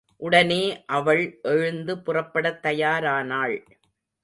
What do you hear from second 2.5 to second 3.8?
தயாரானாள்.